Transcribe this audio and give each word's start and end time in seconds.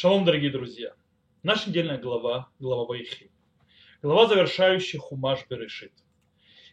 Шалом, 0.00 0.24
дорогие 0.24 0.52
друзья. 0.52 0.92
Наша 1.42 1.70
недельная 1.70 1.98
глава, 1.98 2.48
глава 2.60 2.84
Вайхи. 2.84 3.32
Глава, 4.00 4.28
завершающая 4.28 5.00
Хумаш 5.00 5.44
Берешит. 5.50 5.92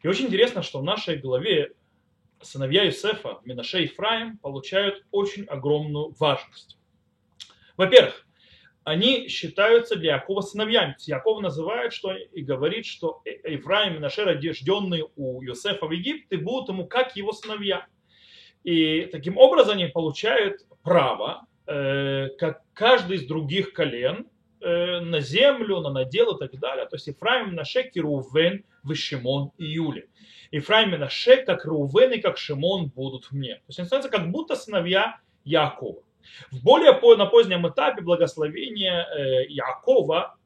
И 0.03 0.07
очень 0.07 0.25
интересно, 0.27 0.61
что 0.61 0.77
в 0.77 0.83
нашей 0.83 1.17
главе 1.17 1.71
сыновья 2.39 2.83
Юсефа, 2.83 3.39
Минаше 3.43 3.79
и 3.79 3.83
Ефраим, 3.85 4.37
получают 4.37 5.03
очень 5.09 5.45
огромную 5.45 6.13
важность. 6.19 6.77
Во-первых, 7.77 8.27
они 8.83 9.27
считаются 9.27 9.95
для 9.95 10.17
Якова 10.17 10.41
сыновьями. 10.41 10.95
Яков 11.07 11.41
называет 11.41 11.93
что, 11.93 12.13
и 12.13 12.43
говорит, 12.43 12.85
что 12.85 13.23
Ефраим 13.25 13.93
и 13.93 13.97
Минаше, 13.97 14.23
рожденные 14.23 15.07
у 15.15 15.41
Юсефа 15.41 15.87
в 15.87 15.91
Египте, 15.91 16.37
будут 16.37 16.69
ему 16.69 16.85
как 16.85 17.15
его 17.15 17.31
сыновья. 17.31 17.87
И 18.63 19.09
таким 19.11 19.39
образом 19.39 19.77
они 19.77 19.87
получают 19.87 20.61
право, 20.83 21.41
э, 21.41 21.54
как 22.37 22.61
каждый 22.73 23.17
из 23.17 23.25
других 23.25 23.73
колен, 23.73 24.27
э, 24.61 24.99
на 24.99 25.19
землю, 25.19 25.79
на 25.79 25.91
надел 25.91 26.35
и 26.35 26.39
так 26.39 26.59
далее. 26.59 26.85
То 26.85 26.95
есть 26.95 27.07
Ефраим, 27.07 27.55
Наше, 27.55 27.83
Кирувен, 27.83 28.63
Вишимон 28.83 29.51
и 29.57 29.65
Юли. 29.65 30.09
Ефраим 30.51 30.93
и 30.95 30.97
Наше, 30.97 31.37
как 31.37 31.65
Рувен 31.65 32.13
и 32.13 32.19
как 32.19 32.37
Шимон 32.37 32.87
будут 32.87 33.31
мне. 33.31 33.55
То 33.55 33.63
есть 33.69 33.79
они 33.79 33.87
становятся 33.87 34.17
как 34.17 34.31
будто 34.31 34.55
сыновья 34.55 35.19
Якова. 35.43 36.01
В 36.51 36.63
более 36.63 36.93
на 37.17 37.25
позднем 37.25 37.67
этапе 37.67 38.01
благословения 38.01 39.05
э, 39.05 39.45
Якова 39.47 40.37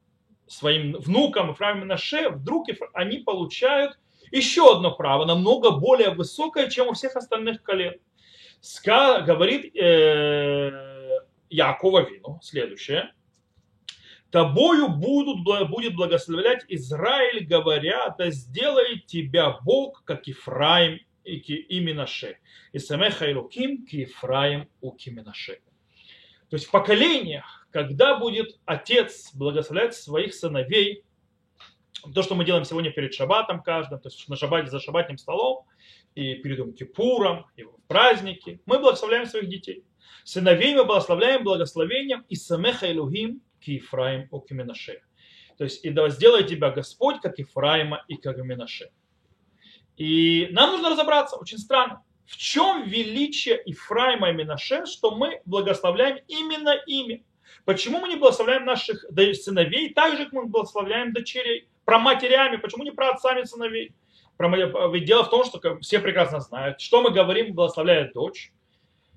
своим 0.46 0.92
внукам 0.94 1.50
Ефраим 1.50 1.82
и 1.82 1.84
Наше, 1.84 2.28
вдруг 2.28 2.66
они 2.92 3.18
получают 3.18 3.98
еще 4.32 4.76
одно 4.76 4.90
право, 4.90 5.24
намного 5.24 5.70
более 5.70 6.10
высокое, 6.10 6.68
чем 6.68 6.88
у 6.88 6.92
всех 6.92 7.16
остальных 7.16 7.62
колен. 7.62 7.94
Ска, 8.60 9.20
говорит 9.22 9.74
э, 9.74 10.89
Якова 11.50 12.08
Вину 12.08 12.40
следующее. 12.42 13.12
Тобою 14.30 14.88
будут, 14.88 15.44
будет 15.68 15.96
благословлять 15.96 16.64
Израиль, 16.68 17.44
говоря, 17.44 18.14
да 18.16 18.30
сделает 18.30 19.06
тебя 19.06 19.58
Бог, 19.62 20.04
как 20.04 20.28
Ифраим 20.28 21.00
и 21.24 21.80
Минаше. 21.80 22.38
И 22.72 22.78
самеха 22.78 23.28
Илуким 23.28 23.84
ки 23.84 24.04
Ифраим 24.04 24.68
у 24.80 24.92
Киминаше. 24.92 25.60
То 26.48 26.56
есть 26.56 26.66
в 26.66 26.70
поколениях, 26.70 27.66
когда 27.70 28.18
будет 28.18 28.58
отец 28.64 29.34
благословлять 29.34 29.94
своих 29.94 30.34
сыновей, 30.34 31.04
то, 32.14 32.22
что 32.22 32.34
мы 32.34 32.44
делаем 32.44 32.64
сегодня 32.64 32.90
перед 32.90 33.14
шаббатом 33.14 33.62
каждым, 33.62 34.00
то 34.00 34.08
есть 34.08 34.28
на 34.28 34.36
шаббате 34.36 34.70
за 34.70 34.80
шаббатным 34.80 35.18
столом, 35.18 35.66
и 36.14 36.34
перед 36.36 36.76
Кипуром, 36.76 37.46
и 37.56 37.62
в 37.62 37.76
праздники, 37.86 38.60
мы 38.66 38.78
благословляем 38.78 39.26
своих 39.26 39.48
детей. 39.48 39.84
Сыновей 40.24 40.74
мы 40.74 40.84
благословляем 40.84 41.44
благословением 41.44 42.24
и 42.28 42.36
самеха 42.36 42.86
Илухим 42.86 43.42
ки 43.60 43.72
Ефраим 43.72 44.28
у 44.30 44.40
Киминаше. 44.40 45.02
То 45.58 45.64
есть, 45.64 45.84
и 45.84 45.90
да 45.90 46.08
сделает 46.08 46.48
тебя 46.48 46.70
Господь, 46.70 47.20
как 47.20 47.38
Ефраима 47.38 48.04
и 48.08 48.16
как 48.16 48.38
Минаше. 48.38 48.90
И 49.96 50.48
нам 50.52 50.70
нужно 50.70 50.90
разобраться, 50.90 51.36
очень 51.36 51.58
странно, 51.58 52.02
в 52.24 52.36
чем 52.36 52.84
величие 52.84 53.60
Ефраима 53.66 54.30
и 54.30 54.32
Минаше, 54.32 54.86
что 54.86 55.14
мы 55.14 55.42
благословляем 55.44 56.18
именно 56.28 56.74
ими. 56.86 57.24
Почему 57.64 58.00
мы 58.00 58.08
не 58.08 58.16
благословляем 58.16 58.64
наших 58.64 59.04
сыновей 59.34 59.92
так 59.92 60.16
же, 60.16 60.24
как 60.24 60.32
мы 60.32 60.46
благословляем 60.46 61.12
дочерей? 61.12 61.68
Про 61.84 61.98
матерями, 61.98 62.56
почему 62.56 62.84
не 62.84 62.92
про 62.92 63.10
отцами 63.10 63.42
сыновей? 63.42 63.94
Ведь 64.40 65.04
дело 65.04 65.24
в 65.24 65.30
том, 65.30 65.44
что 65.44 65.78
все 65.80 65.98
прекрасно 66.00 66.40
знают, 66.40 66.80
что 66.80 67.02
мы 67.02 67.10
говорим, 67.10 67.54
благословляя 67.54 68.10
дочь. 68.12 68.52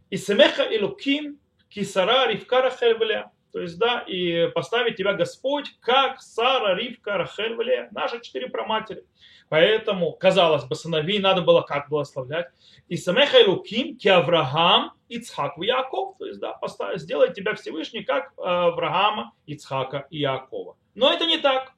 И 0.09 0.17
семеха 0.17 0.63
и 0.63 0.79
луким 0.79 1.39
кисара 1.69 2.27
ривкара 2.27 2.69
хельвеля. 2.69 3.31
То 3.53 3.61
есть, 3.61 3.77
да, 3.77 3.99
и 3.99 4.47
поставить 4.47 4.95
тебя 4.95 5.13
Господь, 5.13 5.77
как 5.79 6.21
Сара, 6.21 6.73
Ривка, 6.73 7.19
Рахель, 7.19 7.87
наши 7.91 8.19
четыре 8.19 8.49
проматери. 8.49 9.05
Поэтому, 9.47 10.11
казалось 10.13 10.63
бы, 10.63 10.75
сыновей 10.75 11.19
надо 11.19 11.43
было 11.43 11.61
как 11.61 11.87
благословлять. 11.87 12.47
И 12.87 12.97
Самеха 12.97 13.37
и 13.37 13.45
Луким, 13.45 13.95
ки 13.95 14.07
Авраам, 14.07 14.93
Ицхак 15.07 15.59
и 15.59 15.67
Яков. 15.67 16.17
То 16.17 16.25
есть, 16.25 16.39
да, 16.39 16.53
поставить, 16.53 17.01
сделать 17.01 17.35
тебя 17.35 17.53
Всевышний, 17.53 18.03
как 18.03 18.33
Авраама, 18.37 19.33
Ицхака 19.45 20.07
и 20.09 20.17
Якова. 20.17 20.75
Но 20.95 21.13
это 21.13 21.27
не 21.27 21.37
так. 21.37 21.73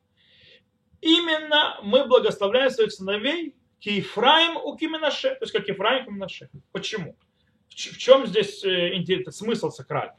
Именно 1.02 1.80
мы 1.84 2.06
благословляем 2.06 2.70
своих 2.70 2.92
сыновей 2.92 3.56
ки 3.80 3.90
Ефраим 3.90 4.58
у 4.58 4.76
Киминаше, 4.76 5.30
то 5.30 5.40
есть 5.42 5.54
как 5.54 5.68
Ефраим 5.68 6.04
у 6.04 6.06
Киминаше. 6.08 6.50
Почему? 6.72 7.16
В 7.70 7.74
чем 7.76 8.26
здесь 8.26 8.64
э, 8.64 9.32
смысл 9.32 9.70
сакральный? 9.70 10.16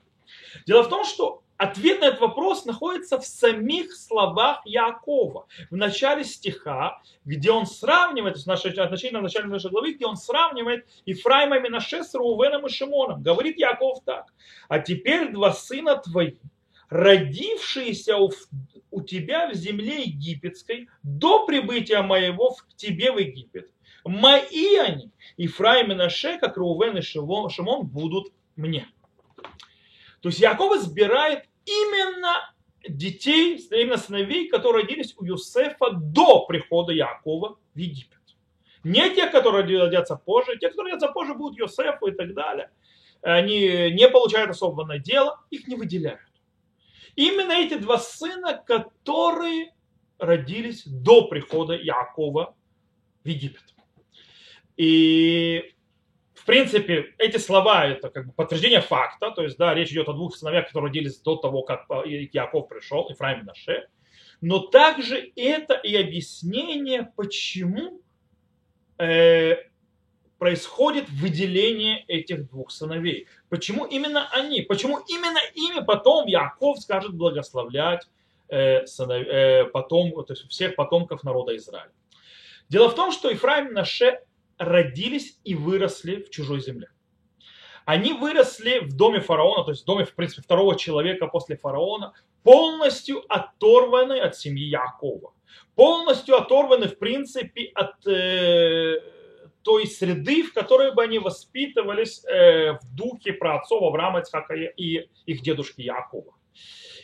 Дело 0.67 0.83
в 0.83 0.89
том, 0.89 1.05
что 1.05 1.43
Ответ 1.57 2.01
на 2.01 2.07
этот 2.07 2.21
вопрос 2.21 2.67
находится 2.67 3.19
в 3.19 3.25
самих 3.25 3.95
словах 3.95 4.61
Якова. 4.67 5.47
В 5.71 5.77
начале 5.77 6.23
стиха, 6.23 7.01
где 7.25 7.51
он 7.51 7.67
сравнивает, 7.67 8.35
то 8.35 8.39
есть 8.39 8.47
наше, 8.47 8.69
относительно 8.69 9.21
в 9.21 9.23
начале 9.23 9.47
нашей 9.47 9.71
главы, 9.71 9.95
где 9.95 10.05
он 10.05 10.17
сравнивает 10.17 10.87
Ифраима 11.07 11.59
Минаше 11.61 12.05
с 12.05 12.15
Рувеном 12.15 12.67
и 12.67 12.69
Шимоном. 12.69 13.23
Говорит 13.23 13.59
Яков 13.59 14.05
так. 14.05 14.27
А 14.69 14.81
теперь 14.81 15.33
два 15.33 15.53
сына 15.53 15.97
твои, 15.97 16.35
родившиеся 16.91 18.17
у, 18.91 19.03
тебя 19.03 19.51
в 19.51 19.55
земле 19.55 20.03
египетской 20.03 20.89
до 21.03 21.47
прибытия 21.47 22.03
моего 22.03 22.51
к 22.55 22.75
тебе 22.77 23.13
в 23.13 23.19
Египет. 23.19 23.71
Мои 24.05 24.77
они, 24.77 25.11
Ифраим 25.37 25.93
и 25.93 25.95
Наше, 25.95 26.39
как 26.39 26.57
Рувен 26.57 26.97
и 26.97 27.01
Шимон, 27.01 27.87
будут 27.87 28.33
мне. 28.55 28.89
То 30.21 30.29
есть 30.29 30.41
Яков 30.41 30.77
избирает 30.77 31.45
именно 31.65 32.55
детей, 32.89 33.59
именно 33.71 33.97
сыновей, 33.97 34.49
которые 34.49 34.85
родились 34.85 35.15
у 35.19 35.25
Юсефа 35.25 35.91
до 35.93 36.47
прихода 36.47 36.93
Якова 36.93 37.59
в 37.75 37.79
Египет. 37.79 38.17
Не 38.85 39.11
те, 39.15 39.27
которые 39.27 39.65
родятся 39.79 40.17
позже, 40.17 40.57
те, 40.59 40.69
которые 40.69 40.95
родятся 40.95 41.13
позже, 41.13 41.35
будут 41.35 41.59
Юсефу 41.59 42.07
и 42.07 42.13
так 42.13 42.35
далее. 42.35 42.71
Они 43.23 43.91
не 43.91 44.09
получают 44.09 44.51
особого 44.51 44.87
надела, 44.87 45.41
их 45.51 45.67
не 45.67 45.75
выделяют. 45.75 46.21
Именно 47.17 47.53
эти 47.53 47.75
два 47.75 47.99
сына, 47.99 48.63
которые 48.67 49.73
родились 50.19 50.85
до 50.87 51.27
прихода 51.29 51.75
Якова 51.75 52.55
в 53.25 53.29
Египет. 53.29 53.75
И 54.77 55.73
в 56.35 56.45
принципе, 56.45 57.15
эти 57.19 57.39
слова 57.39 57.87
это 57.87 58.09
как 58.09 58.27
бы 58.27 58.33
подтверждение 58.33 58.81
факта, 58.81 59.33
то 59.33 59.43
есть, 59.43 59.57
да, 59.59 59.75
речь 59.75 59.91
идет 59.91 60.09
о 60.09 60.13
двух 60.13 60.37
сыновьях, 60.37 60.69
которые 60.69 60.91
родились 60.91 61.19
до 61.19 61.37
того, 61.37 61.63
как 61.63 61.87
э, 61.91 62.29
Яков 62.33 62.69
пришел, 62.69 63.11
Ифраим 63.11 63.41
и 63.41 63.45
Наше, 63.45 63.89
но 64.41 64.61
также 64.61 65.33
это 65.35 65.75
и 65.75 65.97
объяснение, 65.97 67.11
почему 67.17 68.01
э, 68.99 69.57
происходит 70.39 71.09
выделение 71.09 72.05
этих 72.09 72.49
двух 72.51 72.71
сыновей. 72.71 73.27
Почему 73.49 73.85
именно 73.85 74.29
они? 74.33 74.63
Почему 74.63 74.99
именно 75.09 75.41
ими 75.55 75.85
потом 75.85 76.27
Яков 76.27 76.79
скажет 76.81 77.15
благословлять 77.15 78.09
э, 78.49 78.87
сынов, 78.87 79.27
э, 79.27 79.65
потом, 79.65 80.13
то 80.25 80.33
есть 80.33 80.49
всех 80.49 80.77
потомков 80.77 81.25
народа 81.25 81.57
Израиля? 81.57 81.93
Дело 82.69 82.89
в 82.91 82.95
том, 82.95 83.13
что 83.13 83.33
Ифраим 83.33 83.73
Наше 83.73 84.21
родились 84.59 85.39
и 85.45 85.55
выросли 85.55 86.23
в 86.23 86.31
чужой 86.31 86.61
земле. 86.61 86.89
Они 87.85 88.13
выросли 88.13 88.81
в 88.81 88.97
доме 88.97 89.21
фараона, 89.21 89.63
то 89.63 89.71
есть 89.71 89.85
в 89.85 89.87
доме, 89.87 90.05
в 90.05 90.15
принципе, 90.15 90.43
второго 90.43 90.77
человека 90.77 91.29
после 91.29 91.57
фараона, 91.57 92.15
полностью 92.43 93.23
оторваны 93.29 94.19
от 94.19 94.37
семьи 94.37 94.67
Якова. 94.67 95.33
Полностью 95.77 96.37
оторваны, 96.37 96.89
в 96.89 96.99
принципе, 96.99 97.71
от 97.75 98.05
э, 98.07 99.01
той 99.67 99.89
среды, 99.89 100.45
в 100.45 100.53
которой 100.53 100.95
бы 100.95 101.03
они 101.03 101.19
воспитывались 101.19 102.25
э, 102.25 102.75
в 102.75 102.95
духе 102.95 103.33
про 103.33 103.57
отцов 103.57 103.83
Авраама, 103.83 104.21
Ицхака 104.21 104.55
и 104.55 105.09
их 105.27 105.43
дедушки 105.43 105.81
Якова. 105.81 106.35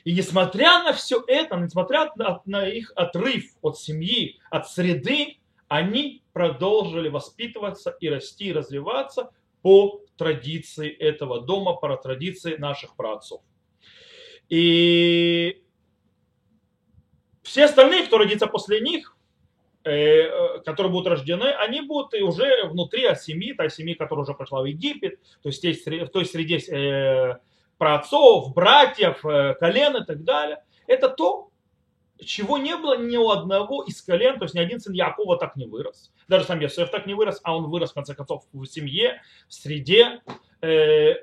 И 0.05 0.15
несмотря 0.15 0.85
на 0.85 0.93
все 0.93 1.25
это, 1.27 1.57
несмотря 1.57 2.13
на, 2.47 2.69
их 2.69 2.93
отрыв 2.95 3.47
от 3.63 3.79
семьи, 3.79 4.39
от 4.49 4.69
среды, 4.71 5.39
они 5.67 6.23
продолжили 6.33 7.09
воспитываться 7.09 7.97
и 7.99 8.09
расти, 8.09 8.47
и 8.47 8.53
развиваться 8.53 9.33
по 9.63 10.01
традиции 10.17 10.89
этого 10.89 11.41
дома, 11.41 11.75
по 11.75 11.97
традиции 11.97 12.55
наших 12.55 12.95
праотцов. 12.95 13.43
И 14.49 15.65
все 17.43 17.65
остальные, 17.65 18.05
кто 18.05 18.19
родится 18.19 18.47
после 18.47 18.81
них, 18.81 19.17
которые 19.83 20.93
будут 20.93 21.09
рождены, 21.09 21.53
они 21.59 21.81
будут 21.81 22.15
уже 22.15 22.67
внутри 22.67 23.03
семьи, 23.17 23.53
той 23.53 23.71
семьи, 23.71 23.95
которая 23.95 24.25
уже 24.25 24.35
пошла 24.35 24.63
в 24.63 24.65
Египет, 24.65 25.19
то 25.43 25.49
есть 25.49 25.65
в 25.65 26.07
той 26.09 26.25
среде 26.25 26.59
э, 26.59 27.39
праотцов, 27.79 28.55
братьев, 28.55 29.25
э, 29.27 29.55
колен 29.55 29.97
и 29.97 30.05
так 30.05 30.23
далее. 30.23 30.63
Это 30.87 31.09
то, 31.09 31.51
чего 32.25 32.59
не 32.59 32.77
было 32.77 32.99
ни 32.99 33.17
у 33.17 33.31
одного 33.31 33.83
из 33.83 34.01
колен, 34.03 34.39
то 34.39 34.45
есть 34.45 34.55
ни 34.55 34.61
один 34.61 34.81
сын 34.81 34.93
Якова 34.93 35.37
так 35.37 35.57
не 35.57 35.67
вырос. 35.67 36.13
Даже 36.29 36.45
сам 36.45 36.61
Йосеф 36.61 36.91
так 36.91 37.07
не 37.07 37.15
вырос, 37.15 37.41
а 37.43 37.57
он 37.57 37.69
вырос, 37.71 37.91
в 37.91 37.95
конце 37.95 38.15
концов, 38.15 38.45
в 38.53 38.67
семье, 38.67 39.21
в 39.49 39.55
среде, 39.55 40.21
э, 40.61 41.15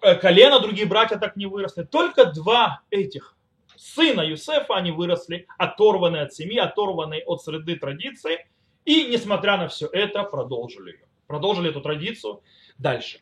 э, 0.00 0.14
колено, 0.20 0.60
другие 0.60 0.86
братья 0.86 1.16
так 1.16 1.36
не 1.36 1.46
выросли. 1.46 1.84
Только 1.84 2.26
два 2.26 2.82
этих 2.90 3.36
сына 3.78 4.22
Юсефа, 4.22 4.74
они 4.74 4.90
выросли, 4.90 5.46
оторванные 5.56 6.22
от 6.22 6.34
семьи, 6.34 6.58
оторванные 6.58 7.22
от 7.24 7.42
среды 7.42 7.76
традиции, 7.76 8.46
и, 8.84 9.06
несмотря 9.06 9.56
на 9.56 9.68
все 9.68 9.86
это, 9.86 10.24
продолжили 10.24 10.92
ее. 10.92 11.06
Продолжили 11.26 11.70
эту 11.70 11.80
традицию 11.80 12.42
дальше. 12.78 13.20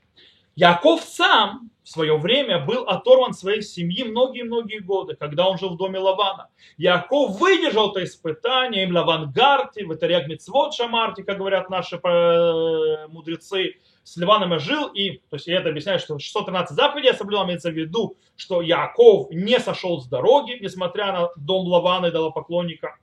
Яков 0.54 1.02
сам 1.02 1.70
в 1.82 1.88
свое 1.88 2.16
время 2.16 2.64
был 2.64 2.84
оторван 2.84 3.30
от 3.30 3.38
своей 3.38 3.60
семьи 3.60 4.04
многие-многие 4.04 4.78
годы, 4.78 5.14
когда 5.14 5.46
он 5.48 5.58
жил 5.58 5.70
в 5.70 5.76
доме 5.76 5.98
Лавана. 5.98 6.48
Яков 6.78 7.38
выдержал 7.38 7.90
это 7.90 8.02
испытание, 8.04 8.84
им 8.84 8.96
Лаван 8.96 9.30
Гарти, 9.32 9.84
в 9.84 9.92
Итаряг 9.92 10.28
Мицвод 10.28 10.72
Шамарти, 10.72 11.22
как 11.22 11.38
говорят 11.38 11.68
наши 11.68 11.96
э, 11.96 13.06
мудрецы, 13.08 13.76
с 14.06 14.16
Ливаном 14.16 14.56
жил, 14.60 14.86
и, 14.86 15.18
то 15.30 15.34
есть 15.34 15.48
я 15.48 15.58
это 15.58 15.70
объясняю, 15.70 15.98
что 15.98 16.16
613 16.16 16.76
заповедей 16.76 17.08
я 17.08 17.14
соблюдал, 17.14 17.44
имеется 17.46 17.70
в 17.70 17.74
виду, 17.74 18.16
что 18.36 18.62
Яков 18.62 19.32
не 19.32 19.58
сошел 19.58 20.00
с 20.00 20.06
дороги, 20.06 20.58
несмотря 20.60 21.10
на 21.10 21.30
дом 21.36 21.66
Лавана 21.66 22.06
и 22.06 22.32
поклонника. 22.32 22.98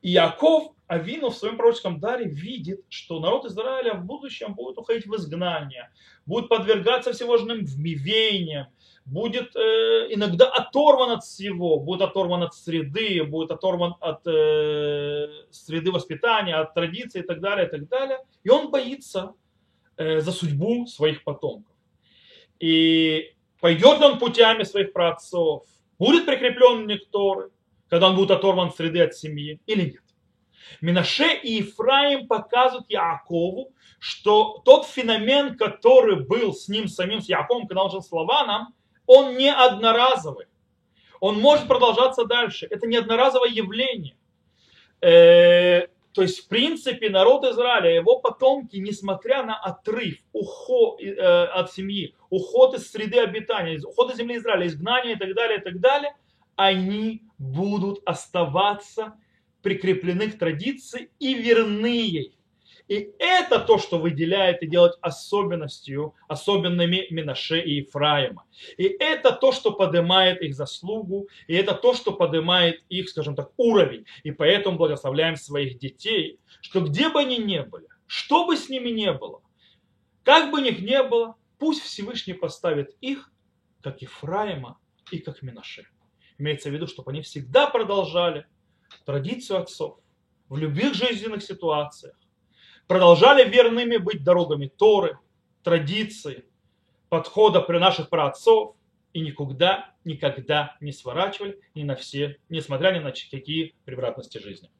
И 0.00 0.12
Яков 0.12 0.72
Авину 0.86 1.28
в 1.28 1.36
своем 1.36 1.58
пророческом 1.58 2.00
даре 2.00 2.24
видит, 2.24 2.86
что 2.88 3.20
народ 3.20 3.44
Израиля 3.44 3.92
в 3.92 4.06
будущем 4.06 4.54
будет 4.54 4.78
уходить 4.78 5.06
в 5.06 5.14
изгнание, 5.14 5.90
будет 6.24 6.48
подвергаться 6.48 7.12
всевозможным 7.12 7.66
вмивениям, 7.66 8.68
будет 9.04 9.54
э, 9.56 10.06
иногда 10.08 10.48
оторван 10.48 11.10
от 11.10 11.22
всего, 11.22 11.78
будет 11.78 12.00
оторван 12.00 12.44
от 12.44 12.54
среды, 12.54 13.22
будет 13.24 13.50
оторван 13.50 13.94
от 14.00 14.26
э, 14.26 15.28
среды 15.50 15.92
воспитания, 15.92 16.54
от 16.54 16.72
традиций 16.72 17.20
и 17.20 17.24
так 17.24 17.42
далее, 17.42 17.66
и 17.66 17.70
так 17.70 17.88
далее. 17.88 18.20
И 18.42 18.48
он 18.48 18.70
боится 18.70 19.34
за 19.96 20.32
судьбу 20.32 20.86
своих 20.86 21.24
потомков. 21.24 21.74
И 22.58 23.32
пойдет 23.60 23.98
ли 24.00 24.06
он 24.06 24.18
путями 24.18 24.62
своих 24.62 24.92
праотцов, 24.92 25.64
будет 25.98 26.26
прикреплен 26.26 26.88
к 26.98 27.10
Торы, 27.10 27.50
когда 27.88 28.08
он 28.08 28.16
будет 28.16 28.30
оторван 28.30 28.68
от 28.68 28.76
среды 28.76 29.00
от 29.02 29.14
семьи 29.14 29.60
или 29.66 29.90
нет. 29.92 30.02
Минаше 30.80 31.34
и 31.42 31.58
Ефраим 31.58 32.26
показывают 32.26 32.90
Якову, 32.90 33.72
что 33.98 34.60
тот 34.64 34.86
феномен, 34.86 35.56
который 35.56 36.24
был 36.24 36.52
с 36.52 36.68
ним 36.68 36.88
самим, 36.88 37.20
с 37.20 37.28
Яковом, 37.28 37.66
когда 37.66 37.84
он 37.84 37.90
жил 37.90 38.02
с 38.02 38.10
Лаваном, 38.12 38.74
он 39.06 39.36
не 39.36 39.52
одноразовый. 39.52 40.46
Он 41.20 41.38
может 41.40 41.68
продолжаться 41.68 42.24
дальше. 42.24 42.66
Это 42.68 42.86
не 42.86 42.96
одноразовое 42.96 43.50
явление. 43.50 44.16
То 46.16 46.22
есть, 46.22 46.46
в 46.46 46.48
принципе, 46.48 47.10
народ 47.10 47.44
Израиля, 47.44 47.94
его 47.94 48.18
потомки, 48.20 48.76
несмотря 48.76 49.42
на 49.42 49.54
отрыв, 49.54 50.16
уход 50.32 50.98
э, 50.98 51.12
от 51.12 51.70
семьи, 51.74 52.14
уход 52.30 52.74
из 52.74 52.90
среды 52.90 53.18
обитания, 53.18 53.78
уход 53.86 54.10
из 54.10 54.16
земли 54.16 54.38
Израиля, 54.38 54.66
изгнание 54.66 55.16
и 55.16 55.18
так 55.18 55.34
далее, 55.34 55.58
и 55.58 55.62
так 55.62 55.78
далее, 55.78 56.16
они 56.56 57.22
будут 57.36 58.00
оставаться 58.06 59.12
прикреплены 59.60 60.30
к 60.30 60.38
традиции 60.38 61.10
и 61.18 61.34
верны 61.34 62.00
ей. 62.00 62.38
И 62.88 63.10
это 63.18 63.58
то, 63.58 63.78
что 63.78 63.98
выделяет 63.98 64.62
и 64.62 64.66
делает 64.66 64.94
особенностью, 65.00 66.14
особенными 66.28 67.06
Минаше 67.10 67.60
и 67.60 67.80
Ефраима. 67.80 68.44
И 68.76 68.84
это 68.84 69.32
то, 69.32 69.50
что 69.50 69.72
поднимает 69.72 70.40
их 70.40 70.54
заслугу, 70.54 71.28
и 71.48 71.54
это 71.54 71.74
то, 71.74 71.94
что 71.94 72.12
поднимает 72.12 72.84
их, 72.88 73.08
скажем 73.08 73.34
так, 73.34 73.50
уровень. 73.56 74.06
И 74.22 74.30
поэтому 74.30 74.78
благословляем 74.78 75.36
своих 75.36 75.78
детей, 75.78 76.38
что 76.60 76.80
где 76.80 77.08
бы 77.08 77.20
они 77.20 77.38
ни 77.38 77.58
были, 77.58 77.86
что 78.06 78.46
бы 78.46 78.56
с 78.56 78.68
ними 78.68 78.90
ни 78.90 79.10
было, 79.10 79.42
как 80.22 80.52
бы 80.52 80.60
них 80.60 80.80
ни 80.80 81.08
было, 81.08 81.34
пусть 81.58 81.82
Всевышний 81.82 82.34
поставит 82.34 82.96
их, 83.00 83.32
как 83.82 84.02
Ефраима 84.02 84.78
и 85.10 85.18
как 85.18 85.42
Минаше. 85.42 85.86
Имеется 86.38 86.70
в 86.70 86.72
виду, 86.72 86.86
чтобы 86.86 87.10
они 87.10 87.22
всегда 87.22 87.66
продолжали 87.66 88.46
традицию 89.04 89.60
отцов 89.60 89.98
в 90.48 90.56
любых 90.56 90.94
жизненных 90.94 91.42
ситуациях, 91.42 92.16
продолжали 92.86 93.48
верными 93.48 93.96
быть 93.96 94.22
дорогами 94.22 94.66
Торы, 94.68 95.18
традиции, 95.62 96.44
подхода 97.08 97.60
при 97.60 97.78
наших 97.78 98.08
праотцов 98.08 98.76
и 99.12 99.20
никогда, 99.20 99.94
никогда 100.04 100.76
не 100.80 100.92
сворачивали 100.92 101.58
ни 101.74 101.82
на 101.82 101.96
все, 101.96 102.38
несмотря 102.48 102.92
ни 102.92 102.98
на 102.98 103.12
какие 103.12 103.74
превратности 103.84 104.38
жизни. 104.38 104.70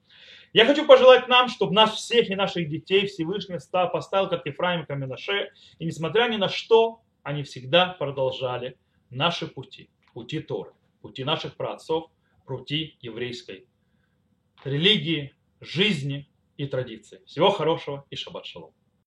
Я 0.52 0.64
хочу 0.64 0.86
пожелать 0.86 1.28
нам, 1.28 1.48
чтобы 1.48 1.74
нас 1.74 1.94
всех 1.94 2.30
и 2.30 2.34
наших 2.34 2.68
детей 2.68 3.06
Всевышний 3.06 3.58
поставил, 3.70 4.28
как 4.28 4.46
Ефраим 4.46 4.86
Каменаше, 4.86 5.50
и 5.78 5.84
несмотря 5.84 6.28
ни 6.28 6.36
на 6.36 6.48
что, 6.48 7.02
они 7.22 7.42
всегда 7.42 7.88
продолжали 7.88 8.78
наши 9.10 9.46
пути, 9.46 9.90
пути 10.14 10.40
Торы, 10.40 10.70
пути 11.02 11.24
наших 11.24 11.56
праотцов, 11.56 12.10
пути 12.46 12.96
еврейской 13.00 13.66
религии, 14.64 15.34
жизни 15.60 16.28
и 16.56 16.66
традиции. 16.66 17.22
Всего 17.26 17.50
хорошего 17.50 18.04
и 18.10 18.16
шаббат 18.16 18.46
шалом. 18.46 18.72